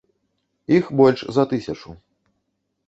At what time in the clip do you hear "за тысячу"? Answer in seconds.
1.37-1.89